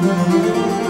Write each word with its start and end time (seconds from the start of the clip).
Música 0.00 0.89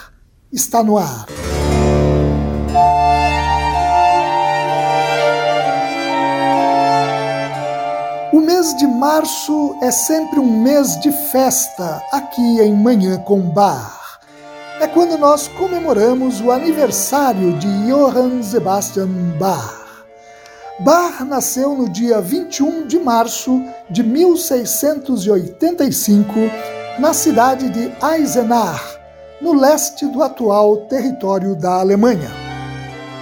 está 0.51 0.83
no 0.83 0.97
ar. 0.97 1.27
O 8.33 8.41
mês 8.41 8.75
de 8.77 8.87
março 8.87 9.75
é 9.81 9.91
sempre 9.91 10.39
um 10.39 10.61
mês 10.61 10.99
de 10.99 11.11
festa 11.11 12.01
aqui 12.11 12.61
em 12.61 12.73
Manhã 12.73 13.19
com 13.19 13.39
Bar. 13.41 14.19
É 14.79 14.87
quando 14.87 15.17
nós 15.17 15.47
comemoramos 15.47 16.41
o 16.41 16.51
aniversário 16.51 17.53
de 17.59 17.67
Johann 17.85 18.41
Sebastian 18.41 19.09
Bach. 19.37 19.79
Bach 20.79 21.23
nasceu 21.23 21.75
no 21.75 21.87
dia 21.87 22.19
21 22.19 22.87
de 22.87 22.97
março 22.97 23.63
de 23.89 24.01
1685 24.01 26.31
na 26.99 27.13
cidade 27.13 27.69
de 27.69 27.91
Eisenach, 28.03 28.90
no 29.41 29.53
leste 29.53 30.05
do 30.05 30.21
atual 30.21 30.77
território 30.87 31.55
da 31.55 31.79
Alemanha. 31.79 32.29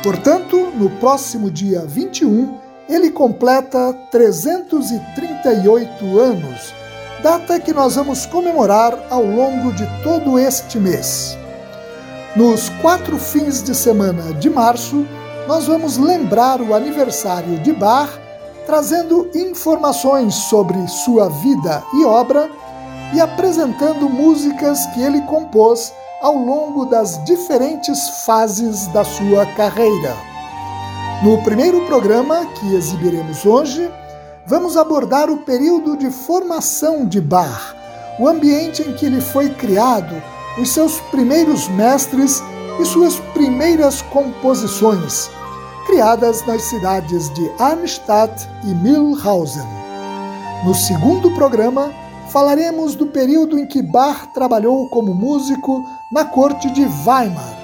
Portanto, 0.03 0.71
no 0.75 0.89
próximo 0.91 1.49
dia 1.49 1.85
21, 1.85 2.57
ele 2.87 3.09
completa 3.11 3.93
338 4.11 6.19
anos, 6.19 6.73
data 7.21 7.59
que 7.59 7.71
nós 7.71 7.95
vamos 7.95 8.25
comemorar 8.25 8.97
ao 9.09 9.23
longo 9.23 9.71
de 9.73 9.85
todo 10.03 10.39
este 10.39 10.79
mês. 10.79 11.37
Nos 12.35 12.69
quatro 12.81 13.17
fins 13.17 13.63
de 13.63 13.75
semana 13.75 14.33
de 14.33 14.49
março, 14.49 15.05
nós 15.47 15.67
vamos 15.67 15.97
lembrar 15.97 16.61
o 16.61 16.73
aniversário 16.73 17.59
de 17.59 17.73
Bach, 17.73 18.09
trazendo 18.65 19.29
informações 19.33 20.35
sobre 20.35 20.87
sua 20.87 21.29
vida 21.29 21.83
e 21.93 22.05
obra 22.05 22.49
e 23.13 23.19
apresentando 23.19 24.09
músicas 24.09 24.85
que 24.87 25.01
ele 25.01 25.21
compôs 25.21 25.93
ao 26.21 26.35
longo 26.35 26.85
das 26.85 27.23
diferentes 27.23 28.25
fases 28.25 28.87
da 28.87 29.05
sua 29.05 29.45
carreira. 29.45 30.15
No 31.23 31.41
primeiro 31.43 31.85
programa, 31.85 32.45
que 32.45 32.75
exibiremos 32.75 33.45
hoje, 33.45 33.89
vamos 34.45 34.75
abordar 34.75 35.29
o 35.29 35.37
período 35.37 35.95
de 35.95 36.09
formação 36.09 37.05
de 37.05 37.21
Bach, 37.21 37.75
o 38.19 38.27
ambiente 38.27 38.81
em 38.81 38.93
que 38.93 39.05
ele 39.05 39.21
foi 39.21 39.49
criado, 39.49 40.21
os 40.57 40.69
seus 40.73 40.99
primeiros 41.11 41.69
mestres 41.69 42.43
e 42.79 42.85
suas 42.85 43.15
primeiras 43.33 44.01
composições, 44.01 45.29
criadas 45.85 46.45
nas 46.45 46.63
cidades 46.63 47.33
de 47.33 47.49
Arnstadt 47.59 48.47
e 48.63 48.67
Mühlhausen. 48.67 49.67
No 50.65 50.75
segundo 50.75 51.31
programa, 51.31 51.91
falaremos 52.29 52.95
do 52.95 53.07
período 53.07 53.57
em 53.57 53.65
que 53.65 53.81
Bach 53.81 54.27
trabalhou 54.33 54.87
como 54.89 55.13
músico 55.13 55.83
na 56.11 56.23
corte 56.23 56.69
de 56.71 56.81
Weimar, 56.81 57.57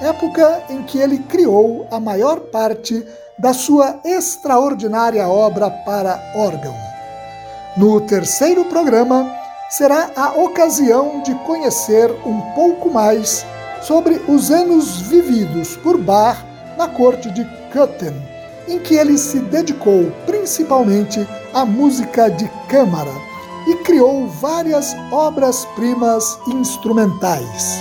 época 0.00 0.62
em 0.70 0.82
que 0.82 0.98
ele 0.98 1.18
criou 1.18 1.86
a 1.90 1.98
maior 1.98 2.40
parte 2.40 3.04
da 3.38 3.52
sua 3.52 4.00
extraordinária 4.04 5.26
obra 5.28 5.70
para 5.70 6.20
órgão. 6.36 6.74
No 7.76 8.00
terceiro 8.00 8.64
programa, 8.66 9.28
será 9.70 10.10
a 10.14 10.32
ocasião 10.40 11.22
de 11.22 11.34
conhecer 11.46 12.10
um 12.24 12.40
pouco 12.54 12.90
mais 12.90 13.44
sobre 13.82 14.20
os 14.28 14.50
anos 14.50 15.00
vividos 15.00 15.76
por 15.76 15.98
Bach 15.98 16.38
na 16.78 16.86
corte 16.86 17.30
de 17.30 17.44
Köthen, 17.72 18.14
em 18.68 18.78
que 18.78 18.94
ele 18.94 19.18
se 19.18 19.40
dedicou 19.40 20.12
principalmente 20.26 21.26
à 21.52 21.64
música 21.64 22.30
de 22.30 22.48
câmara 22.68 23.31
e 23.66 23.76
criou 23.76 24.26
várias 24.28 24.94
obras-primas 25.10 26.38
instrumentais. 26.48 27.78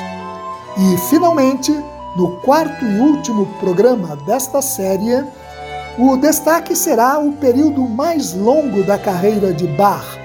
E, 0.77 0.97
finalmente, 1.09 1.71
no 2.15 2.37
quarto 2.41 2.85
e 2.85 2.99
último 2.99 3.45
programa 3.59 4.15
desta 4.17 4.61
série, 4.61 5.25
o 5.97 6.17
destaque 6.17 6.75
será 6.75 7.19
o 7.19 7.33
período 7.33 7.81
mais 7.81 8.33
longo 8.33 8.83
da 8.83 8.97
carreira 8.97 9.53
de 9.53 9.67
Bach, 9.67 10.19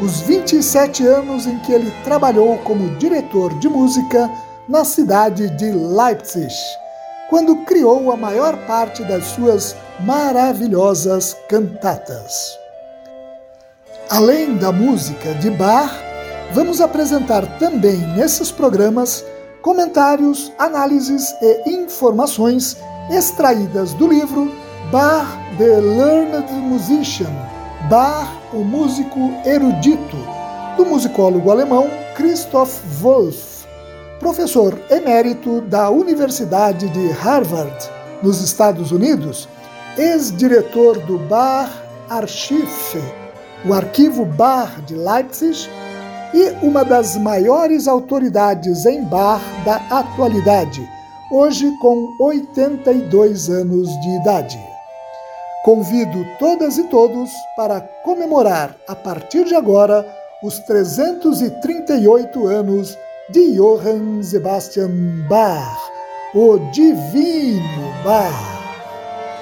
os 0.00 0.20
27 0.20 1.06
anos 1.06 1.46
em 1.46 1.58
que 1.60 1.72
ele 1.72 1.90
trabalhou 2.04 2.58
como 2.58 2.96
diretor 2.96 3.54
de 3.58 3.68
música 3.68 4.30
na 4.68 4.84
cidade 4.84 5.48
de 5.50 5.70
Leipzig, 5.70 6.52
quando 7.30 7.64
criou 7.64 8.12
a 8.12 8.16
maior 8.16 8.56
parte 8.66 9.02
das 9.04 9.24
suas 9.26 9.74
maravilhosas 10.00 11.36
cantatas. 11.48 12.65
Além 14.08 14.56
da 14.56 14.70
música 14.70 15.34
de 15.34 15.50
Bach, 15.50 15.92
vamos 16.52 16.80
apresentar 16.80 17.44
também 17.58 17.96
nesses 18.16 18.52
programas 18.52 19.24
comentários, 19.60 20.52
análises 20.58 21.34
e 21.42 21.70
informações 21.70 22.76
extraídas 23.10 23.92
do 23.94 24.06
livro 24.06 24.52
Bach 24.92 25.26
the 25.58 25.80
Learned 25.80 26.52
Musician, 26.52 27.32
Bach, 27.90 28.30
o 28.52 28.58
músico 28.58 29.18
erudito, 29.44 30.16
do 30.76 30.86
musicólogo 30.86 31.50
alemão 31.50 31.90
Christoph 32.14 32.78
Wolff, 33.00 33.66
professor 34.20 34.78
emérito 34.88 35.62
da 35.62 35.90
Universidade 35.90 36.88
de 36.90 37.08
Harvard, 37.08 37.90
nos 38.22 38.40
Estados 38.40 38.92
Unidos, 38.92 39.48
ex-diretor 39.98 40.96
do 41.00 41.18
Bach 41.18 41.70
Archive, 42.08 43.25
o 43.68 43.74
arquivo 43.74 44.24
Bach 44.24 44.80
de 44.86 44.94
Leipzig 44.94 45.68
e 46.32 46.64
uma 46.64 46.84
das 46.84 47.16
maiores 47.16 47.88
autoridades 47.88 48.86
em 48.86 49.02
bar 49.02 49.40
da 49.64 49.76
atualidade, 49.90 50.88
hoje 51.32 51.68
com 51.80 52.14
82 52.20 53.50
anos 53.50 53.88
de 53.88 54.08
idade. 54.20 54.58
Convido 55.64 56.24
todas 56.38 56.78
e 56.78 56.84
todos 56.84 57.30
para 57.56 57.80
comemorar 58.04 58.76
a 58.86 58.94
partir 58.94 59.44
de 59.44 59.56
agora 59.56 60.06
os 60.44 60.60
338 60.60 62.46
anos 62.46 62.96
de 63.30 63.56
Johann 63.56 64.22
Sebastian 64.22 64.90
Bach, 65.28 65.76
o 66.32 66.58
Divino 66.70 67.92
Bach. 68.04 68.56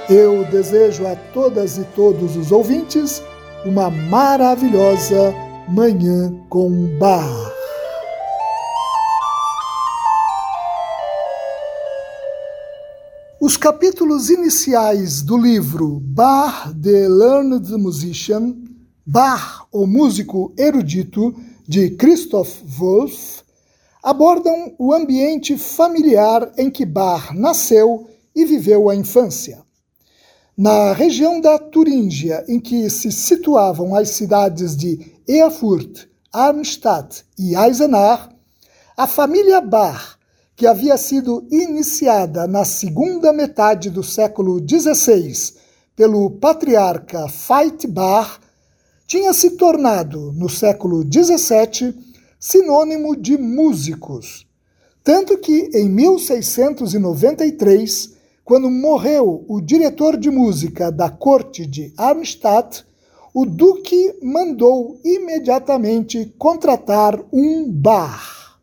Eu 0.09 0.45
desejo 0.47 1.07
a 1.07 1.15
todas 1.35 1.77
e 1.77 1.85
todos 1.95 2.37
os 2.37 2.51
ouvintes 2.51 3.23
uma 3.65 3.89
maravilhosa 3.91 5.35
Manhã 5.69 6.35
com 6.51 6.99
Bar. 6.99 7.53
Os 13.41 13.57
capítulos 13.57 14.29
iniciais 14.29 15.23
do 15.23 15.39
livro 15.39 15.99
Bar 16.01 16.75
the 16.79 17.09
Learned 17.09 17.71
Musician, 17.79 18.55
Bar, 19.07 19.67
o 19.73 19.87
músico 19.87 20.53
erudito, 20.59 21.35
de 21.67 21.91
Christoph 21.91 22.63
Wolff, 22.65 23.43
abordam 24.03 24.75
o 24.79 24.93
ambiente 24.93 25.57
familiar 25.57 26.53
em 26.59 26.71
que 26.71 26.85
Bar 26.85 27.35
nasceu 27.35 28.07
e 28.37 28.45
viveu 28.45 28.91
a 28.91 28.95
infância. 28.95 29.64
Na 30.57 30.93
região 30.93 31.41
da 31.41 31.59
Turíngia, 31.59 32.45
em 32.47 32.61
que 32.61 32.89
se 32.89 33.11
situavam 33.11 33.93
as 33.93 34.11
cidades 34.11 34.77
de 34.77 35.01
Erfurt, 35.27 36.05
Arnstadt 36.33 37.25
e 37.37 37.57
Eisenach, 37.57 38.29
a 38.97 39.09
família 39.09 39.61
Bach, 39.61 40.15
que 40.55 40.65
havia 40.65 40.97
sido 40.97 41.45
iniciada 41.51 42.47
na 42.47 42.65
segunda 42.65 43.33
metade 43.33 43.91
do 43.91 44.05
século 44.05 44.61
XVI 44.61 45.55
pelo 45.97 46.31
patriarca 46.31 47.27
Veit 47.27 47.89
Bar, 47.89 48.39
tinha 49.09 49.33
se 49.33 49.57
tornado, 49.57 50.33
no 50.37 50.49
século 50.49 51.03
XVII, 51.03 51.93
sinônimo 52.39 53.17
de 53.17 53.37
músicos. 53.37 54.47
Tanto 55.03 55.37
que, 55.37 55.69
em 55.75 55.89
1693, 55.89 58.15
quando 58.45 58.71
morreu 58.71 59.45
o 59.49 59.61
diretor 59.61 60.19
de 60.19 60.31
música 60.31 60.93
da 60.93 61.09
corte 61.09 61.65
de 61.65 61.93
Arnstadt, 61.97 62.85
o 63.33 63.47
duque 63.47 64.15
mandou 64.23 65.01
imediatamente 65.03 66.33
contratar 66.39 67.19
um 67.33 67.71
bar. 67.73 68.61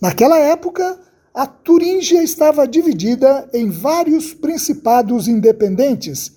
Naquela 0.00 0.38
época, 0.38 0.98
a 1.34 1.44
Turíngia 1.46 2.22
estava 2.22 2.68
dividida 2.68 3.48
em 3.52 3.68
vários 3.68 4.32
principados 4.32 5.26
independentes 5.26 6.32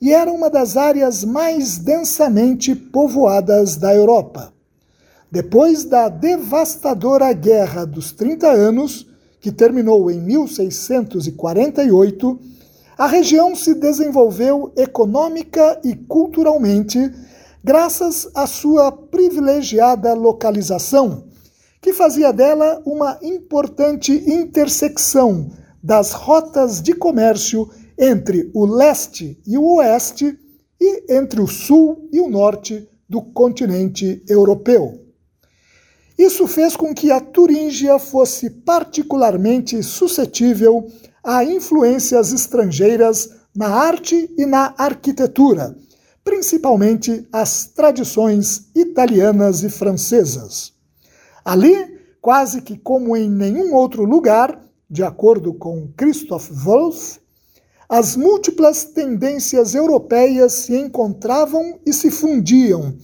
e 0.00 0.12
era 0.12 0.32
uma 0.32 0.48
das 0.48 0.76
áreas 0.76 1.24
mais 1.24 1.76
densamente 1.76 2.74
povoadas 2.74 3.76
da 3.76 3.94
Europa. 3.94 4.52
Depois 5.30 5.84
da 5.84 6.08
devastadora 6.08 7.32
Guerra 7.32 7.84
dos 7.84 8.12
Trinta 8.12 8.48
Anos, 8.50 9.09
que 9.40 9.50
terminou 9.50 10.08
em 10.10 10.20
1648, 10.20 12.38
a 12.96 13.06
região 13.06 13.54
se 13.56 13.74
desenvolveu 13.74 14.72
econômica 14.76 15.80
e 15.82 15.94
culturalmente 15.94 17.10
graças 17.64 18.30
à 18.34 18.46
sua 18.46 18.92
privilegiada 18.92 20.14
localização, 20.14 21.24
que 21.80 21.94
fazia 21.94 22.32
dela 22.32 22.82
uma 22.84 23.18
importante 23.22 24.12
intersecção 24.12 25.50
das 25.82 26.12
rotas 26.12 26.82
de 26.82 26.92
comércio 26.92 27.70
entre 27.98 28.50
o 28.54 28.66
leste 28.66 29.40
e 29.46 29.56
o 29.56 29.76
oeste 29.76 30.38
e 30.78 31.14
entre 31.14 31.40
o 31.40 31.46
sul 31.46 32.06
e 32.12 32.20
o 32.20 32.28
norte 32.28 32.86
do 33.08 33.22
continente 33.22 34.22
europeu. 34.28 35.09
Isso 36.20 36.46
fez 36.46 36.76
com 36.76 36.92
que 36.94 37.10
a 37.10 37.18
Turíngia 37.18 37.98
fosse 37.98 38.50
particularmente 38.50 39.82
suscetível 39.82 40.86
a 41.24 41.42
influências 41.42 42.30
estrangeiras 42.30 43.30
na 43.56 43.68
arte 43.68 44.30
e 44.36 44.44
na 44.44 44.74
arquitetura, 44.76 45.74
principalmente 46.22 47.26
as 47.32 47.64
tradições 47.64 48.68
italianas 48.74 49.62
e 49.62 49.70
francesas. 49.70 50.74
Ali, 51.42 51.74
quase 52.20 52.60
que 52.60 52.76
como 52.76 53.16
em 53.16 53.30
nenhum 53.30 53.74
outro 53.74 54.04
lugar, 54.04 54.62
de 54.90 55.02
acordo 55.02 55.54
com 55.54 55.88
Christoph 55.96 56.50
Wolff, 56.50 57.18
as 57.88 58.14
múltiplas 58.14 58.84
tendências 58.84 59.74
europeias 59.74 60.52
se 60.52 60.76
encontravam 60.76 61.80
e 61.86 61.94
se 61.94 62.10
fundiam, 62.10 62.94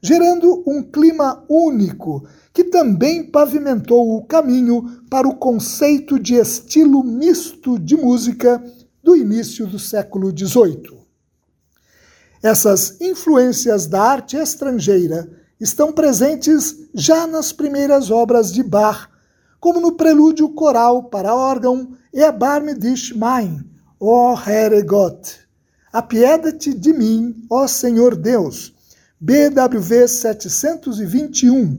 gerando 0.00 0.62
um 0.66 0.82
clima 0.82 1.44
único 1.48 2.26
que 2.52 2.64
também 2.64 3.24
pavimentou 3.24 4.16
o 4.16 4.24
caminho 4.24 5.02
para 5.10 5.28
o 5.28 5.36
conceito 5.36 6.18
de 6.18 6.34
estilo 6.34 7.02
misto 7.02 7.78
de 7.78 7.96
música 7.96 8.62
do 9.02 9.14
início 9.14 9.66
do 9.66 9.78
século 9.78 10.30
XVIII. 10.30 10.98
Essas 12.42 13.00
influências 13.00 13.86
da 13.86 14.02
arte 14.02 14.36
estrangeira 14.36 15.28
estão 15.60 15.92
presentes 15.92 16.76
já 16.94 17.26
nas 17.26 17.52
primeiras 17.52 18.10
obras 18.10 18.52
de 18.52 18.62
Bach, 18.62 19.08
como 19.58 19.80
no 19.80 19.92
prelúdio 19.92 20.48
coral 20.50 21.04
para 21.04 21.34
órgão 21.34 21.96
e 22.12 22.22
a 22.22 22.30
Barme 22.30 22.74
dich 22.74 23.16
mein, 23.16 23.64
ó 23.98 24.34
Herre 24.34 24.82
Gott, 24.82 25.40
apieda-te 25.92 26.72
de 26.72 26.92
mim, 26.92 27.46
ó 27.50 27.66
Senhor 27.66 28.14
Deus, 28.14 28.75
BWV 29.18 30.08
721, 30.08 31.78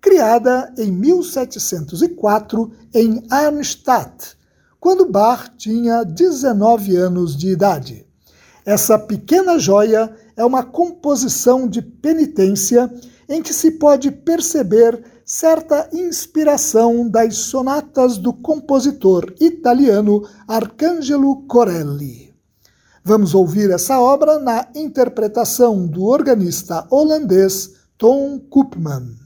criada 0.00 0.72
em 0.78 0.92
1704 0.92 2.70
em 2.94 3.24
Arnstadt, 3.28 4.36
quando 4.78 5.10
Bach 5.10 5.50
tinha 5.58 6.04
19 6.04 6.94
anos 6.94 7.36
de 7.36 7.48
idade. 7.48 8.06
Essa 8.64 8.96
pequena 8.96 9.58
joia 9.58 10.14
é 10.36 10.44
uma 10.44 10.62
composição 10.62 11.66
de 11.66 11.82
penitência 11.82 12.88
em 13.28 13.42
que 13.42 13.52
se 13.52 13.72
pode 13.72 14.12
perceber 14.12 15.02
certa 15.24 15.88
inspiração 15.92 17.08
das 17.08 17.36
sonatas 17.36 18.16
do 18.16 18.32
compositor 18.32 19.34
italiano 19.40 20.22
Arcangelo 20.46 21.42
Corelli. 21.48 22.29
Vamos 23.02 23.34
ouvir 23.34 23.70
essa 23.70 23.98
obra 23.98 24.38
na 24.38 24.68
interpretação 24.74 25.86
do 25.86 26.04
organista 26.04 26.86
holandês 26.90 27.70
Tom 27.96 28.38
Koopman. 28.38 29.16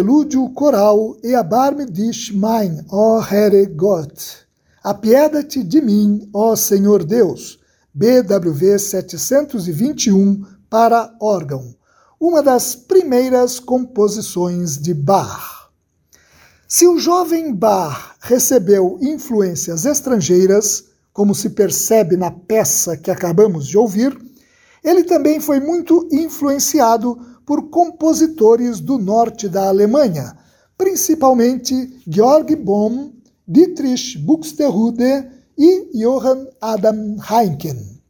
Prelúdio 0.00 0.48
coral 0.54 1.18
E 1.22 1.34
abar-me 1.34 1.84
dich 1.84 2.32
mein, 2.32 2.82
ó 2.90 3.20
Herre 3.20 3.66
Gott. 3.66 4.46
Apieda-te 4.82 5.62
de 5.62 5.82
mim, 5.82 6.26
ó 6.32 6.56
Senhor 6.56 7.04
Deus. 7.04 7.58
BWV 7.92 8.78
721 8.78 10.42
para 10.70 11.14
órgão. 11.20 11.74
Uma 12.18 12.42
das 12.42 12.74
primeiras 12.74 13.60
composições 13.60 14.78
de 14.78 14.94
Bach. 14.94 15.68
Se 16.66 16.86
o 16.86 16.98
jovem 16.98 17.54
Bach 17.54 18.14
recebeu 18.22 18.98
influências 19.02 19.84
estrangeiras, 19.84 20.84
como 21.12 21.34
se 21.34 21.50
percebe 21.50 22.16
na 22.16 22.30
peça 22.30 22.96
que 22.96 23.10
acabamos 23.10 23.66
de 23.66 23.76
ouvir, 23.76 24.18
ele 24.82 25.04
também 25.04 25.40
foi 25.40 25.60
muito 25.60 26.08
influenciado 26.10 27.18
por 27.44 27.70
compositores 27.70 28.80
do 28.80 28.98
norte 28.98 29.48
da 29.48 29.68
Alemanha, 29.68 30.36
principalmente 30.76 32.00
Georg 32.06 32.54
Bohm, 32.56 33.12
Dietrich 33.46 34.18
Buxtehude 34.18 35.28
e 35.58 35.90
Johann 35.94 36.46
Adam 36.60 37.16
Heinken. 37.28 38.00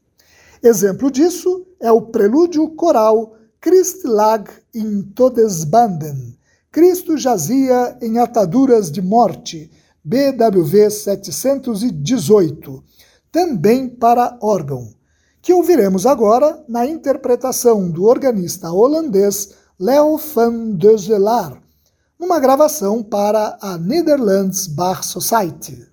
Exemplo 0.62 1.10
disso 1.10 1.66
é 1.80 1.90
o 1.90 2.02
prelúdio 2.02 2.68
coral 2.70 3.34
Christ 3.60 4.04
lag 4.04 4.50
in 4.74 5.02
Todesbanden, 5.14 6.38
Cristo 6.72 7.16
jazia 7.16 7.98
em 8.00 8.18
ataduras 8.18 8.92
de 8.92 9.02
morte, 9.02 9.70
BWV 10.04 10.90
718, 10.90 12.84
também 13.32 13.88
para 13.88 14.38
órgão 14.40 14.99
que 15.42 15.52
ouviremos 15.52 16.06
agora 16.06 16.62
na 16.68 16.86
interpretação 16.86 17.90
do 17.90 18.04
organista 18.04 18.70
holandês 18.70 19.54
Leo 19.78 20.18
van 20.18 20.72
Deuzelar, 20.72 21.60
numa 22.18 22.38
gravação 22.38 23.02
para 23.02 23.58
a 23.62 23.78
Netherlands 23.78 24.66
Bar 24.66 25.02
Society. 25.02 25.89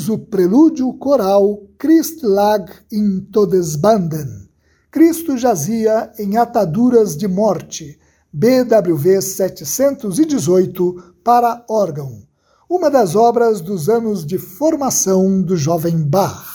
Ouvimos 0.00 0.08
o 0.08 0.18
prelúdio 0.18 0.92
coral 0.94 1.58
Christ 1.78 2.22
lag 2.22 2.70
in 2.90 3.20
Todesbanden. 3.32 4.48
Cristo 4.90 5.36
jazia 5.36 6.10
em 6.18 6.36
ataduras 6.36 7.16
de 7.16 7.28
morte, 7.28 7.98
BWV 8.32 9.20
718 9.20 11.14
para 11.22 11.64
órgão, 11.68 12.22
uma 12.68 12.90
das 12.90 13.14
obras 13.14 13.60
dos 13.60 13.88
anos 13.88 14.24
de 14.24 14.38
formação 14.38 15.42
do 15.42 15.56
jovem 15.56 15.98
Bach. 15.98 16.46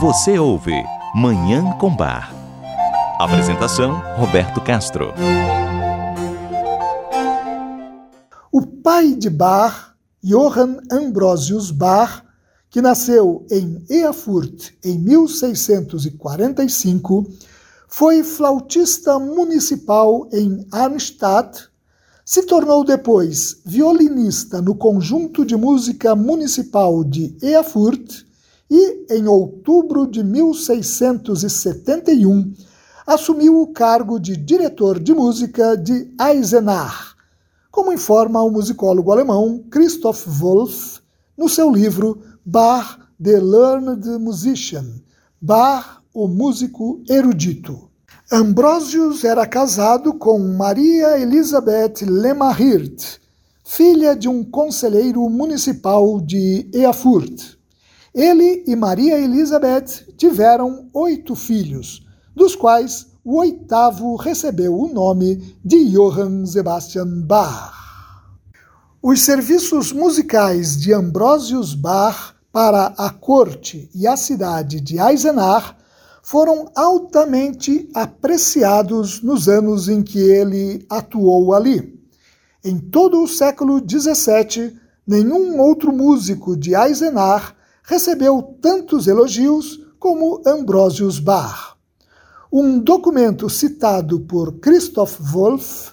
Você 0.00 0.38
ouve 0.38 0.74
Manhã 1.14 1.72
com 1.78 1.94
Bar. 1.94 2.32
Apresentação 3.18 4.02
Roberto 4.16 4.60
Castro. 4.60 5.14
O 8.52 8.66
pai 8.66 9.14
de 9.14 9.30
Bach 9.30 9.95
Johann 10.22 10.78
Ambrosius 10.90 11.70
Bach, 11.70 12.22
que 12.70 12.80
nasceu 12.80 13.44
em 13.50 13.84
Erfurt 13.88 14.70
em 14.82 14.98
1645, 14.98 17.30
foi 17.86 18.24
flautista 18.24 19.18
municipal 19.18 20.26
em 20.32 20.66
Arnstadt, 20.72 21.68
se 22.24 22.42
tornou 22.42 22.82
depois 22.84 23.60
violinista 23.64 24.60
no 24.60 24.74
Conjunto 24.74 25.44
de 25.44 25.54
Música 25.56 26.16
Municipal 26.16 27.04
de 27.04 27.36
Erfurt 27.40 28.24
e, 28.68 29.06
em 29.10 29.28
outubro 29.28 30.04
de 30.06 30.24
1671, 30.24 32.52
assumiu 33.06 33.60
o 33.60 33.68
cargo 33.68 34.18
de 34.18 34.36
diretor 34.36 34.98
de 34.98 35.14
música 35.14 35.76
de 35.76 36.12
Eisenach 36.20 37.15
como 37.76 37.92
informa 37.92 38.42
o 38.42 38.50
musicólogo 38.50 39.12
alemão 39.12 39.62
Christoph 39.70 40.26
Wolff 40.26 40.98
no 41.36 41.46
seu 41.46 41.70
livro 41.70 42.22
Bach, 42.42 42.98
the 43.22 43.38
Learned 43.38 44.18
Musician, 44.18 44.94
Bach, 45.38 46.00
o 46.14 46.26
músico 46.26 47.02
erudito. 47.06 47.90
Ambrosius 48.32 49.24
era 49.24 49.46
casado 49.46 50.14
com 50.14 50.38
Maria 50.38 51.18
Elizabeth 51.18 51.96
Lemmerhirt, 52.00 53.18
filha 53.62 54.16
de 54.16 54.26
um 54.26 54.42
conselheiro 54.42 55.28
municipal 55.28 56.18
de 56.18 56.70
Erfurt. 56.72 57.58
Ele 58.14 58.64
e 58.66 58.74
Maria 58.74 59.18
Elizabeth 59.18 60.14
tiveram 60.16 60.88
oito 60.94 61.34
filhos, 61.34 62.06
dos 62.34 62.56
quais 62.56 63.06
o 63.26 63.38
oitavo 63.38 64.14
recebeu 64.14 64.78
o 64.78 64.86
nome 64.86 65.58
de 65.64 65.90
Johann 65.90 66.46
Sebastian 66.46 67.22
Bach. 67.22 67.74
Os 69.02 69.22
serviços 69.22 69.90
musicais 69.90 70.80
de 70.80 70.94
Ambrosius 70.94 71.74
Bach 71.74 72.36
para 72.52 72.94
a 72.96 73.10
corte 73.10 73.90
e 73.92 74.06
a 74.06 74.16
cidade 74.16 74.80
de 74.80 75.00
Eisenach 75.00 75.74
foram 76.22 76.70
altamente 76.72 77.90
apreciados 77.92 79.20
nos 79.20 79.48
anos 79.48 79.88
em 79.88 80.04
que 80.04 80.20
ele 80.20 80.86
atuou 80.88 81.52
ali. 81.52 82.00
Em 82.64 82.78
todo 82.78 83.20
o 83.20 83.26
século 83.26 83.80
XVII, 83.80 84.78
nenhum 85.04 85.60
outro 85.60 85.92
músico 85.92 86.56
de 86.56 86.76
Eisenach 86.76 87.56
recebeu 87.82 88.56
tantos 88.62 89.08
elogios 89.08 89.80
como 89.98 90.40
Ambrosius 90.46 91.18
Bach. 91.18 91.65
Um 92.58 92.78
documento 92.78 93.50
citado 93.50 94.18
por 94.20 94.50
Christoph 94.60 95.20
Wolff 95.20 95.92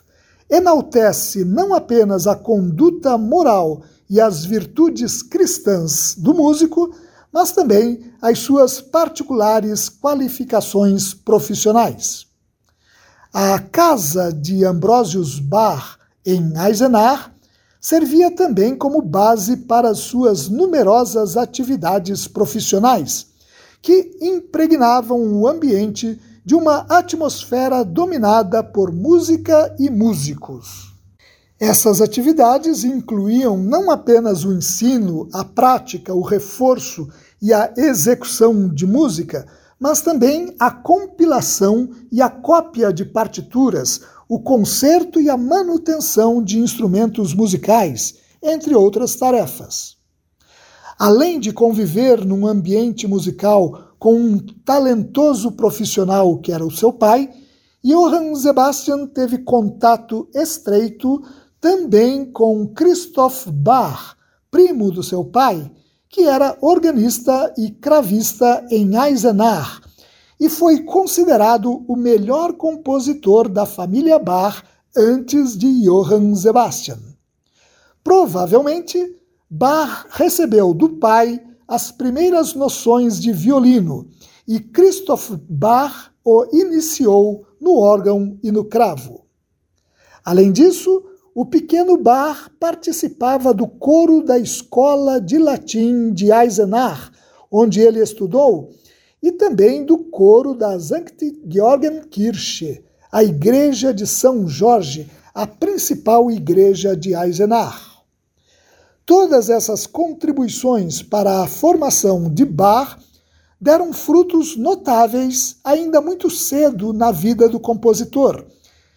enaltece 0.49 1.43
não 1.43 1.73
apenas 1.73 2.26
a 2.26 2.38
conduta 2.38 3.17
moral 3.17 3.84
e 4.10 4.21
as 4.21 4.45
virtudes 4.45 5.21
cristãs 5.21 6.15
do 6.17 6.34
músico, 6.34 6.95
mas 7.34 7.52
também 7.52 8.13
as 8.21 8.39
suas 8.39 8.80
particulares 8.80 9.89
qualificações 9.89 11.13
profissionais. 11.13 12.28
A 13.34 13.60
casa 13.60 14.32
de 14.32 14.63
Ambrosius 14.63 15.39
Bach, 15.39 15.97
em 16.26 16.54
Eisenach, 16.65 17.30
servia 17.82 18.32
também 18.32 18.73
como 18.73 19.02
base 19.02 19.58
para 19.58 19.93
suas 19.93 20.47
numerosas 20.47 21.36
atividades 21.36 22.26
profissionais, 22.26 23.28
que 23.82 24.17
impregnavam 24.21 25.19
o 25.19 25.45
ambiente 25.45 26.17
de 26.45 26.56
uma 26.56 26.86
atmosfera 26.89 27.84
dominada 27.84 28.63
por 28.63 28.91
música 28.91 29.73
e 29.79 29.89
músicos. 29.89 30.93
Essas 31.60 32.01
atividades 32.01 32.84
incluíam 32.84 33.56
não 33.58 33.89
apenas 33.89 34.43
o 34.43 34.51
ensino, 34.51 35.29
a 35.32 35.45
prática, 35.45 36.13
o 36.13 36.21
reforço 36.21 37.08
e 37.41 37.53
a 37.53 37.73
execução 37.77 38.67
de 38.67 38.86
música, 38.86 39.45
mas 39.79 40.01
também 40.01 40.53
a 40.60 40.69
compilação 40.69 41.89
e 42.12 42.21
a 42.21 42.29
cópia 42.29 42.91
de 42.91 43.06
partituras, 43.06 44.01
o 44.27 44.39
concerto 44.39 45.21
e 45.21 45.29
a 45.29 45.38
manutenção 45.38 46.43
de 46.43 46.60
instrumentos 46.60 47.34
musicais, 47.34 48.15
entre 48.41 48.75
outras 48.75 49.15
tarefas. 49.15 49.95
Além 50.99 51.39
de 51.39 51.53
conviver 51.53 52.25
num 52.25 52.45
ambiente 52.45 53.08
musical 53.08 53.92
com 54.03 54.15
um 54.15 54.37
talentoso 54.65 55.53
profissional 55.53 56.37
que 56.39 56.51
era 56.51 56.65
o 56.65 56.69
seu 56.69 56.91
pai, 56.91 57.29
Johann 57.81 58.35
Sebastian 58.35 59.07
teve 59.07 59.37
contato 59.37 60.27
estreito 60.35 61.23
também 61.61 62.29
com 62.29 62.67
Christoph 62.67 63.47
Bach, 63.47 64.17
primo 64.51 64.91
do 64.91 65.01
seu 65.01 65.23
pai, 65.23 65.71
que 66.09 66.23
era 66.23 66.57
organista 66.59 67.53
e 67.57 67.71
cravista 67.71 68.67
em 68.69 68.93
Eisenach, 68.93 69.79
e 70.37 70.49
foi 70.49 70.83
considerado 70.83 71.85
o 71.87 71.95
melhor 71.95 72.51
compositor 72.57 73.47
da 73.47 73.65
família 73.65 74.19
Bach 74.19 74.65
antes 74.97 75.57
de 75.57 75.81
Johann 75.81 76.35
Sebastian. 76.35 76.99
Provavelmente, 78.03 79.15
Bach 79.49 80.07
recebeu 80.09 80.73
do 80.73 80.89
pai 80.97 81.39
as 81.67 81.91
primeiras 81.91 82.54
noções 82.54 83.19
de 83.19 83.32
violino 83.32 84.10
e 84.47 84.60
Christoph 84.60 85.32
Bach 85.49 86.12
o 86.23 86.45
iniciou 86.54 87.45
no 87.60 87.78
órgão 87.78 88.38
e 88.41 88.52
no 88.52 88.65
cravo. 88.65 89.26
Além 90.23 90.52
disso, 90.52 91.04
o 91.36 91.45
pequeno 91.45 91.97
Bach 91.97 92.49
participava 92.60 93.54
do 93.54 93.67
coro 93.67 94.23
da 94.23 94.38
Escola 94.38 95.19
de 95.19 95.38
Latim 95.38 96.13
de 96.13 96.32
Eisenach, 96.32 97.12
onde 97.52 97.82
ele 97.82 98.02
estudou, 98.02 98.69
e 99.21 99.32
também 99.32 99.86
do 99.86 99.97
coro 99.97 100.54
da 100.54 100.80
Sankt 100.80 101.41
Georgenkirche, 101.47 102.84
a 103.12 103.23
Igreja 103.23 103.93
de 103.93 104.06
São 104.06 104.47
Jorge, 104.47 105.10
a 105.34 105.47
principal 105.47 106.30
igreja 106.30 106.95
de 106.95 107.15
Eisenach. 107.15 107.92
Todas 109.05 109.49
essas 109.49 109.85
contribuições 109.85 111.01
para 111.01 111.41
a 111.41 111.47
formação 111.47 112.33
de 112.33 112.45
Bach 112.45 112.97
deram 113.59 113.91
frutos 113.91 114.55
notáveis 114.55 115.57
ainda 115.63 115.99
muito 115.99 116.29
cedo 116.29 116.93
na 116.93 117.11
vida 117.11 117.49
do 117.49 117.59
compositor, 117.59 118.45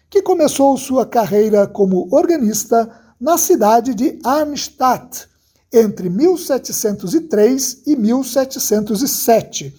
que 0.09 0.21
começou 0.21 0.77
sua 0.77 1.05
carreira 1.05 1.67
como 1.67 2.07
organista 2.09 2.89
na 3.19 3.37
cidade 3.37 3.93
de 3.93 4.17
Arnstadt, 4.23 5.27
entre 5.73 6.09
1703 6.09 7.81
e 7.85 7.97
1707 7.97 9.75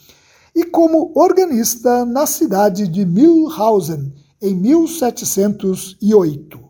e 0.55 0.65
como 0.65 1.11
organista 1.15 2.05
na 2.05 2.27
cidade 2.27 2.87
de 2.87 3.07
Mühlhausen 3.07 4.13
em 4.43 4.55
1708. 4.55 6.68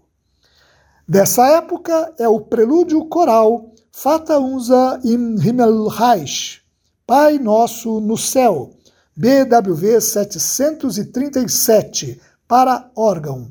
Dessa 1.09 1.47
época 1.47 2.13
é 2.19 2.29
o 2.29 2.39
prelúdio 2.39 3.03
coral 3.07 3.73
Fata 3.91 4.39
unser 4.39 5.01
im 5.03 5.37
Himmelreich, 5.37 6.61
Pai 7.07 7.39
Nosso 7.39 7.99
no 7.99 8.19
Céu, 8.19 8.73
BWV 9.17 10.03
737, 10.03 12.21
para 12.47 12.91
órgão. 12.95 13.51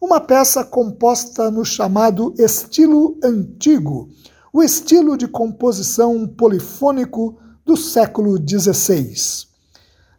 Uma 0.00 0.18
peça 0.18 0.64
composta 0.64 1.48
no 1.48 1.64
chamado 1.64 2.34
estilo 2.36 3.16
antigo, 3.22 4.08
o 4.52 4.60
estilo 4.60 5.16
de 5.16 5.28
composição 5.28 6.26
polifônico 6.26 7.38
do 7.64 7.76
século 7.76 8.36
XVI. 8.36 9.14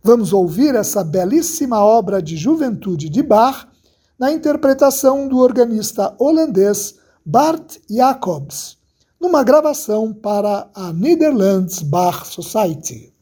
Vamos 0.01 0.31
ouvir 0.31 0.73
essa 0.73 1.03
belíssima 1.03 1.83
obra 1.83 2.21
de 2.21 2.37
juventude 2.37 3.09
de 3.09 3.21
Bach 3.21 3.67
na 4.19 4.31
interpretação 4.31 5.27
do 5.27 5.37
organista 5.37 6.15
holandês 6.17 6.95
Bart 7.25 7.77
Jacobs, 7.89 8.77
numa 9.19 9.43
gravação 9.43 10.13
para 10.13 10.69
a 10.73 10.91
Netherlands 10.93 11.81
Bach 11.81 12.25
Society. 12.25 13.13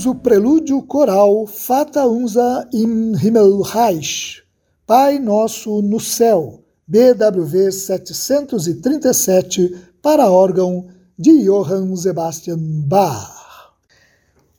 Ouvimos 0.00 0.06
o 0.06 0.14
prelúdio 0.14 0.80
coral 0.82 1.46
Fata 1.46 2.06
Unsa 2.06 2.66
im 2.72 3.12
Himmelreich, 3.14 4.42
Pai 4.86 5.18
Nosso 5.18 5.82
no 5.82 6.00
Céu, 6.00 6.64
BWV 6.86 7.70
737, 7.70 9.76
para 10.00 10.30
órgão 10.30 10.86
de 11.18 11.44
Johann 11.44 11.94
Sebastian 11.96 12.56
Bach. 12.86 13.74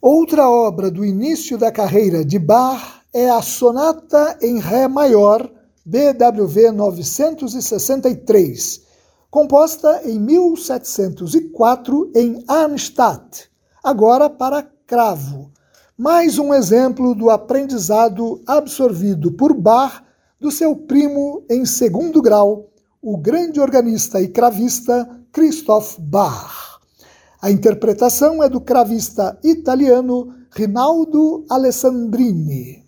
Outra 0.02 0.50
obra 0.50 0.92
do 0.92 1.06
início 1.06 1.58
da 1.58 1.72
carreira 1.72 2.26
de 2.26 2.38
Bach 2.38 3.02
é 3.14 3.30
a 3.30 3.42
Sonata 3.42 4.38
em 4.42 4.60
Ré 4.60 4.86
Maior, 4.88 5.50
BWV 5.86 6.72
963, 6.72 8.82
composta 9.30 10.02
em 10.06 10.20
1704 10.20 12.12
em 12.16 12.44
Arnstadt, 12.48 13.50
agora 13.84 14.30
para 14.30 14.64
cravo. 14.92 15.50
Mais 15.98 16.38
um 16.38 16.54
exemplo 16.54 17.16
do 17.16 17.30
aprendizado 17.30 18.42
absorvido 18.46 19.32
por 19.32 19.54
Bach 19.54 20.04
do 20.38 20.52
seu 20.52 20.76
primo 20.76 21.46
em 21.50 21.66
segundo 21.66 22.22
grau, 22.22 22.70
o 23.02 23.16
grande 23.16 23.62
organista 23.62 24.22
e 24.22 24.28
cravista 24.28 25.10
Christoph 25.32 25.98
Bach. 25.98 26.82
A 27.42 27.50
interpretação 27.50 28.44
é 28.44 28.50
do 28.50 28.60
cravista 28.60 29.40
italiano 29.42 30.36
Rinaldo 30.52 31.46
Alessandrini. 31.50 32.81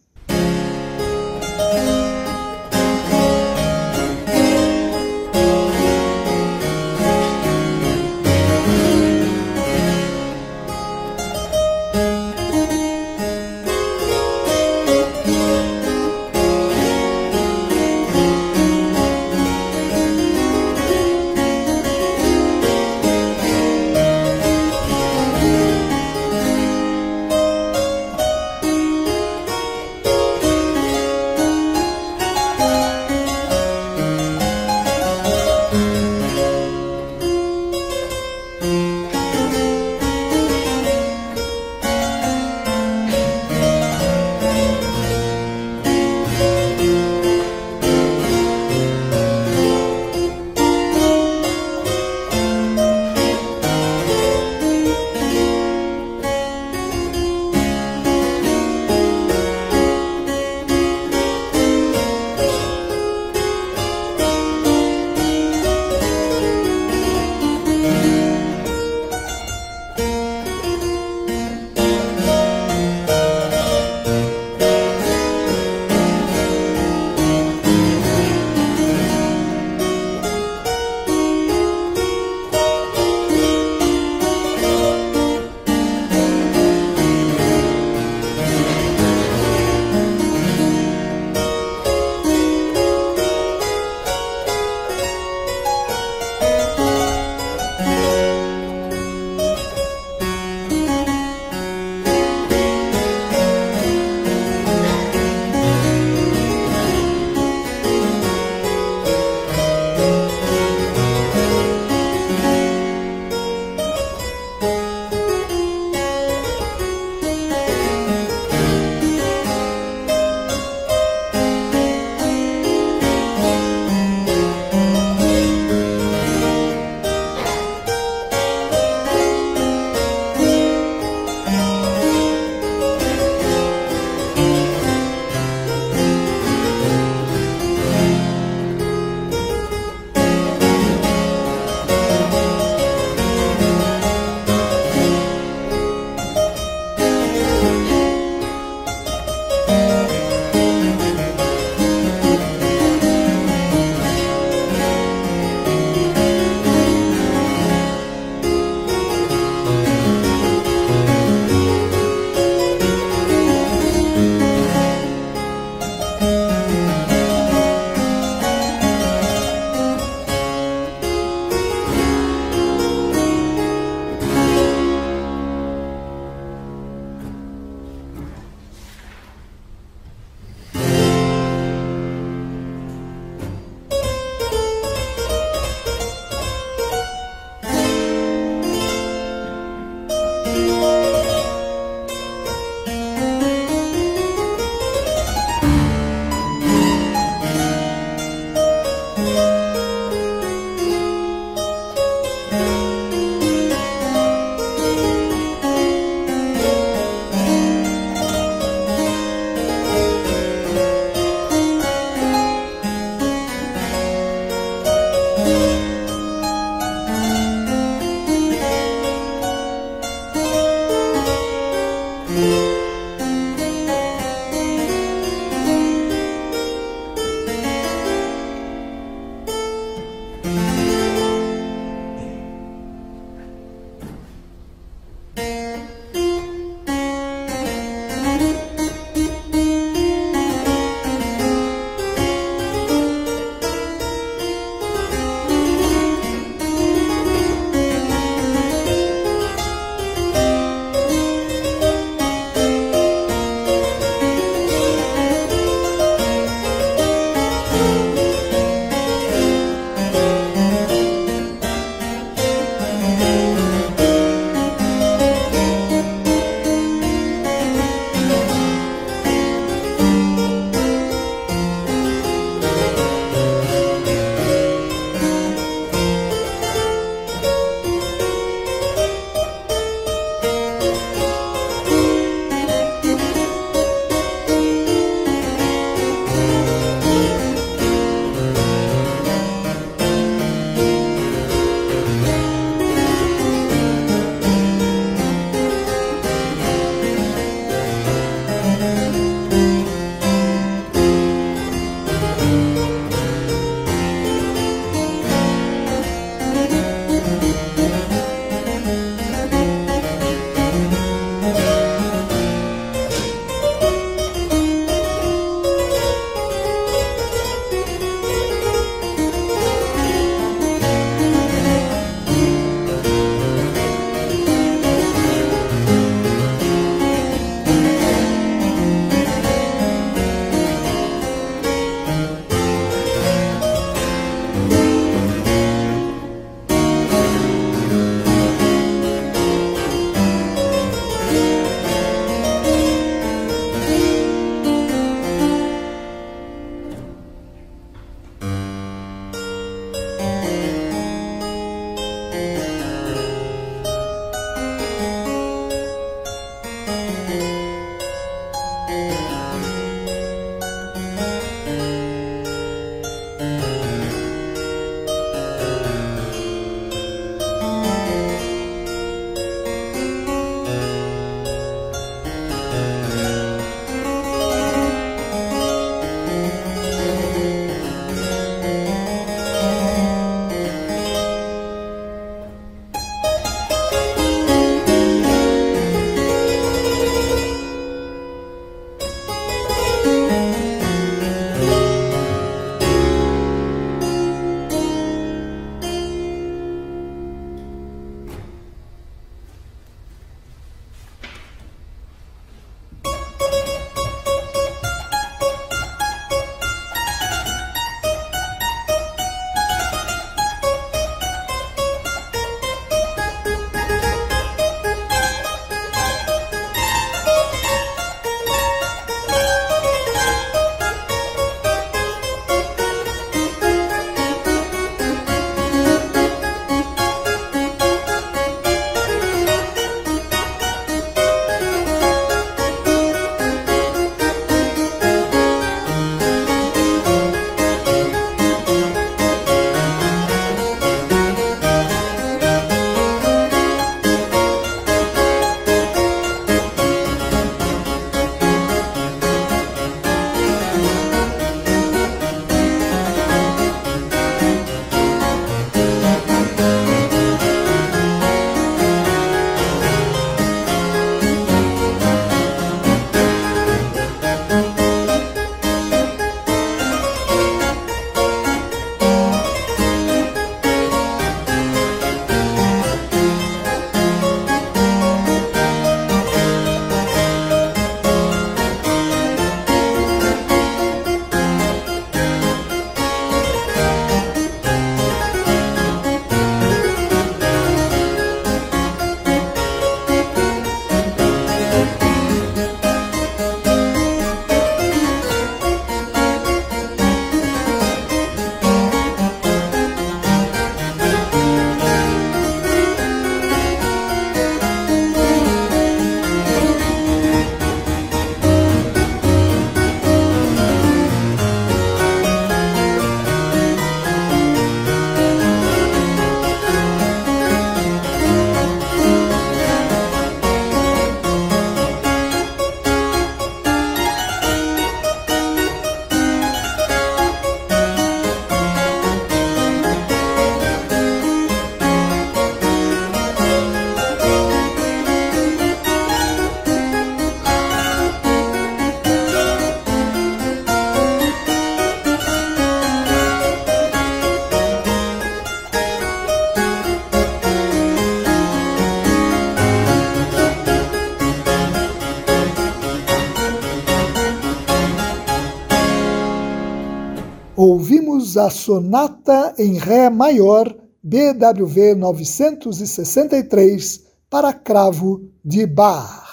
Ouvimos 558.33 558.37
a 558.37 558.49
Sonata 558.49 559.53
em 559.57 559.77
Ré 559.77 560.09
maior, 560.09 560.73
BWV 561.03 561.95
963, 561.95 564.03
para 564.29 564.53
cravo 564.53 565.29
de 565.43 565.65
Bach. 565.65 566.23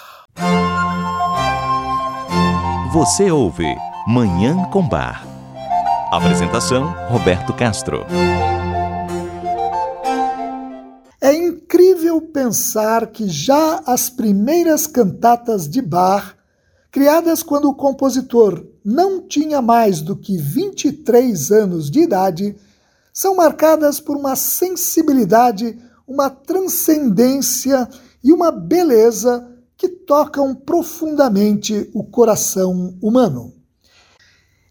Você 2.93 3.31
ouve 3.31 3.75
Manhã 4.07 4.63
com 4.71 4.87
Bar. 4.87 5.27
Apresentação: 6.11 6.93
Roberto 7.09 7.53
Castro. 7.53 8.05
É 11.21 11.33
incrível 11.33 12.21
pensar 12.21 13.07
que 13.07 13.27
já 13.29 13.81
as 13.85 14.09
primeiras 14.09 14.87
cantatas 14.87 15.69
de 15.69 15.81
Bach, 15.81 16.35
criadas 16.91 17.43
quando 17.43 17.69
o 17.69 17.75
compositor 17.75 18.70
não 18.83 19.21
tinha 19.21 19.61
mais 19.61 20.01
do 20.01 20.15
que 20.15 20.37
23 20.37 21.51
anos 21.51 21.89
de 21.89 22.01
idade, 22.01 22.55
são 23.13 23.35
marcadas 23.35 23.99
por 23.99 24.15
uma 24.15 24.35
sensibilidade, 24.35 25.77
uma 26.07 26.29
transcendência 26.29 27.87
e 28.23 28.31
uma 28.31 28.51
beleza 28.51 29.47
que 29.77 29.89
tocam 29.89 30.53
profundamente 30.53 31.89
o 31.93 32.03
coração 32.03 32.97
humano. 33.01 33.53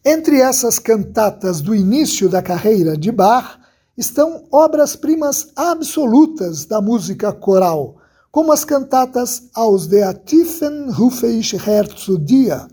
Entre 0.05 0.41
essas 0.41 0.79
cantatas 0.79 1.61
do 1.61 1.75
início 1.75 2.29
da 2.29 2.41
carreira 2.41 2.97
de 2.97 3.13
Bach 3.13 3.59
estão 3.97 4.45
obras-primas 4.51 5.49
absolutas 5.55 6.65
da 6.65 6.81
música 6.81 7.33
coral, 7.33 7.97
como 8.31 8.53
as 8.53 8.65
cantatas 8.65 9.51
Aus 9.55 9.87
der 9.89 10.15
Tiefen 10.25 10.91
rufe 10.91 11.27
ich 11.27 11.55
Herr 11.55 11.87
zu 11.87 12.17
dir, 12.17 12.67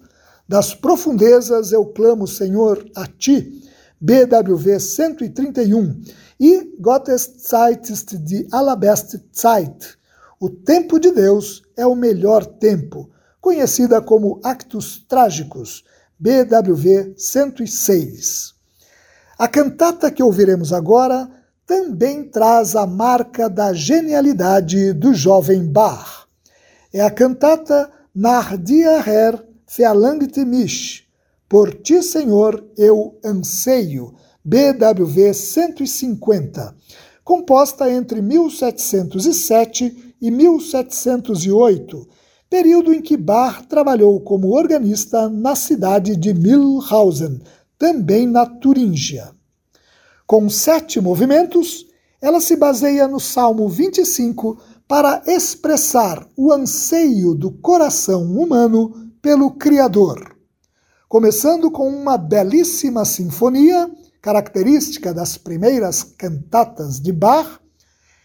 Das 0.47 0.73
profundezas 0.73 1.73
eu 1.73 1.85
clamo, 1.87 2.25
Senhor, 2.25 2.85
a 2.95 3.05
ti, 3.05 3.61
BWV 3.99 4.79
131, 4.79 6.01
e 6.39 6.75
Gottes 6.79 7.33
Zeit 7.39 7.91
ist 7.91 8.15
die 8.23 8.47
Zeit, 9.33 9.97
O 10.39 10.49
Tempo 10.49 10.99
de 10.99 11.11
Deus 11.11 11.63
é 11.75 11.85
o 11.85 11.95
melhor 11.95 12.45
tempo, 12.45 13.09
conhecida 13.41 14.01
como 14.01 14.39
Actos 14.43 15.03
Trágicos, 15.09 15.83
BWV 16.19 17.15
106. 17.17 18.53
A 19.37 19.47
cantata 19.47 20.11
que 20.11 20.23
ouviremos 20.23 20.71
agora 20.71 21.29
também 21.65 22.23
traz 22.23 22.75
a 22.75 22.87
marca 22.87 23.49
da 23.49 23.73
genialidade 23.73 24.93
do 24.93 25.13
jovem 25.13 25.65
Bach. 25.65 26.25
É 26.93 27.01
a 27.01 27.11
cantata 27.11 27.91
Nach 28.15 28.57
dir 28.57 29.07
Herr 29.07 29.46
verlangte 29.67 30.45
mich, 30.45 31.07
Por 31.49 31.73
ti, 31.75 32.03
Senhor, 32.03 32.61
eu 32.77 33.17
anseio, 33.23 34.13
BWV 34.43 35.33
150, 35.33 36.75
composta 37.23 37.89
entre 37.89 38.21
1707 38.21 40.15
e 40.21 40.29
1708, 40.29 42.07
período 42.49 42.93
em 42.93 43.01
que 43.01 43.15
Bach 43.15 43.65
trabalhou 43.67 44.19
como 44.19 44.53
organista 44.53 45.29
na 45.29 45.55
cidade 45.55 46.17
de 46.17 46.33
Mühlhausen, 46.33 47.39
também 47.77 48.27
na 48.27 48.45
Turíngia. 48.45 49.31
Com 50.25 50.49
sete 50.49 50.99
movimentos, 50.99 51.85
ela 52.21 52.41
se 52.41 52.57
baseia 52.57 53.07
no 53.07 53.21
Salmo 53.21 53.69
25 53.69 54.57
para 54.85 55.23
expressar 55.27 56.27
o 56.35 56.51
anseio 56.51 57.33
do 57.33 57.51
coração 57.51 58.23
humano 58.23 59.06
pelo 59.27 59.51
Criador. 59.51 60.37
Começando 61.09 61.69
com 61.69 61.89
uma 61.89 62.17
belíssima 62.17 63.03
sinfonia, 63.03 63.91
característica 64.21 65.13
das 65.13 65.37
primeiras 65.37 66.01
cantatas 66.01 66.97
de 66.97 67.11
Bach, 67.11 67.59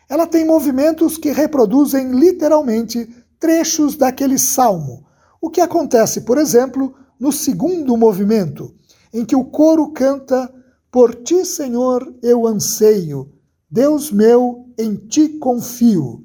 ela 0.09 0.29
tem 0.29 0.47
movimentos 0.47 1.19
que 1.19 1.33
reproduzem 1.33 2.13
literalmente 2.13 3.13
trechos 3.41 3.97
daquele 3.97 4.39
salmo, 4.39 5.05
o 5.41 5.51
que 5.51 5.61
acontece, 5.61 6.21
por 6.21 6.39
exemplo, 6.39 6.95
no 7.19 7.33
segundo 7.33 7.97
movimento, 7.97 8.73
em 9.13 9.25
que 9.25 9.35
o 9.35 9.47
coro 9.47 9.91
canta 9.91 10.55
Por 10.89 11.17
ti, 11.17 11.45
Senhor, 11.45 12.15
eu 12.23 12.47
anseio, 12.47 13.29
Deus 13.69 14.13
meu, 14.13 14.69
em 14.79 14.95
ti 14.95 15.31
confio. 15.31 16.25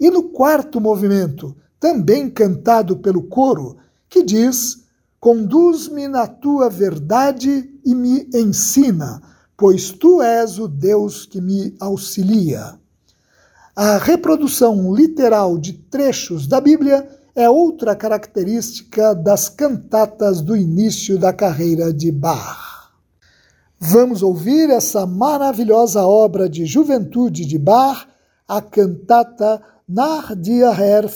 E 0.00 0.10
no 0.10 0.24
quarto 0.24 0.80
movimento, 0.80 1.56
também 1.78 2.28
cantado 2.28 2.96
pelo 2.96 3.22
coro, 3.22 3.76
que 4.08 4.22
diz: 4.22 4.84
Conduz-me 5.20 6.06
na 6.06 6.26
tua 6.26 6.70
verdade 6.70 7.68
e 7.84 7.94
me 7.94 8.28
ensina, 8.32 9.20
pois 9.56 9.90
tu 9.90 10.22
és 10.22 10.58
o 10.58 10.68
Deus 10.68 11.26
que 11.26 11.40
me 11.40 11.74
auxilia. 11.80 12.78
A 13.74 13.98
reprodução 13.98 14.94
literal 14.94 15.58
de 15.58 15.72
trechos 15.72 16.46
da 16.46 16.60
Bíblia 16.60 17.08
é 17.34 17.48
outra 17.48 17.94
característica 17.94 19.14
das 19.14 19.48
cantatas 19.48 20.40
do 20.40 20.56
início 20.56 21.18
da 21.18 21.32
carreira 21.32 21.92
de 21.92 22.10
Bach. 22.10 22.90
Vamos 23.78 24.22
ouvir 24.22 24.70
essa 24.70 25.06
maravilhosa 25.06 26.02
obra 26.02 26.48
de 26.48 26.66
juventude 26.66 27.44
de 27.44 27.56
Bach, 27.56 28.08
a 28.48 28.60
cantata 28.60 29.62
Nach 29.88 30.34
dir 30.34 30.66
Herr 30.72 31.08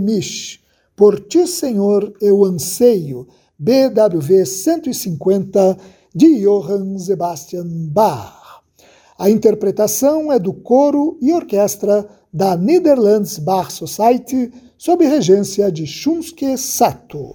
mich. 0.00 0.59
Por 1.00 1.18
ti, 1.18 1.46
Senhor, 1.46 2.12
eu 2.20 2.44
anseio. 2.44 3.26
BWV 3.58 4.44
150 4.44 5.78
de 6.14 6.42
Johann 6.42 6.98
Sebastian 6.98 7.64
Bach. 7.88 8.60
A 9.18 9.30
interpretação 9.30 10.30
é 10.30 10.38
do 10.38 10.52
coro 10.52 11.16
e 11.18 11.32
orquestra 11.32 12.06
da 12.30 12.54
Netherlands 12.54 13.38
Bach 13.38 13.70
Society 13.70 14.52
sob 14.76 15.06
regência 15.06 15.72
de 15.72 15.86
Shunsuke 15.86 16.58
Sato. 16.58 17.34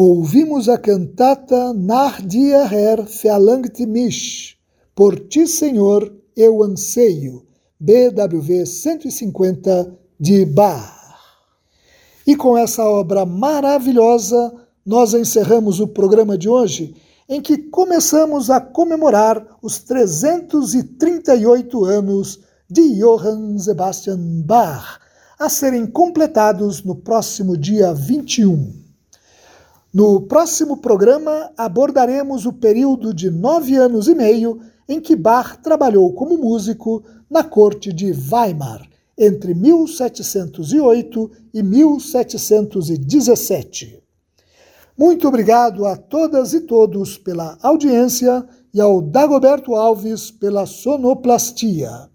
Ouvimos 0.00 0.68
a 0.68 0.78
cantata 0.78 1.74
Nach 1.74 2.24
dir 2.24 2.72
Herr 2.72 3.04
verlangt 3.04 3.84
mich, 3.84 4.56
Por 4.94 5.18
ti, 5.28 5.48
Senhor, 5.48 6.14
eu 6.36 6.62
anseio, 6.62 7.44
BWV 7.80 8.64
150 8.64 9.92
de 10.20 10.46
Bach. 10.46 10.94
E 12.24 12.36
com 12.36 12.56
essa 12.56 12.84
obra 12.84 13.26
maravilhosa, 13.26 14.54
nós 14.86 15.14
encerramos 15.14 15.80
o 15.80 15.88
programa 15.88 16.38
de 16.38 16.48
hoje, 16.48 16.94
em 17.28 17.40
que 17.40 17.58
começamos 17.58 18.50
a 18.50 18.60
comemorar 18.60 19.44
os 19.60 19.80
338 19.80 21.84
anos 21.84 22.38
de 22.70 23.00
Johann 23.00 23.58
Sebastian 23.58 24.42
Bach, 24.44 25.00
a 25.36 25.48
serem 25.48 25.88
completados 25.88 26.84
no 26.84 26.94
próximo 26.94 27.56
dia 27.56 27.92
21. 27.92 28.86
No 29.98 30.20
próximo 30.20 30.76
programa 30.76 31.50
abordaremos 31.56 32.46
o 32.46 32.52
período 32.52 33.12
de 33.12 33.28
nove 33.28 33.74
anos 33.74 34.06
e 34.06 34.14
meio 34.14 34.60
em 34.88 35.00
que 35.00 35.16
Bach 35.16 35.58
trabalhou 35.60 36.12
como 36.12 36.38
músico 36.38 37.02
na 37.28 37.42
corte 37.42 37.92
de 37.92 38.12
Weimar, 38.12 38.88
entre 39.18 39.54
1708 39.54 41.30
e 41.52 41.64
1717. 41.64 44.00
Muito 44.96 45.26
obrigado 45.26 45.84
a 45.84 45.96
todas 45.96 46.54
e 46.54 46.60
todos 46.60 47.18
pela 47.18 47.58
audiência 47.60 48.46
e 48.72 48.80
ao 48.80 49.02
Dagoberto 49.02 49.74
Alves 49.74 50.30
pela 50.30 50.64
sonoplastia. 50.64 52.08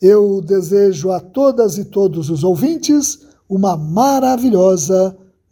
Eu 0.00 0.40
desejo 0.40 1.10
a 1.10 1.20
todas 1.20 1.76
e 1.76 1.84
todos 1.84 2.30
os 2.30 2.42
ouvintes 2.42 3.18
uma 3.46 3.76
maravilhosa 3.76 5.14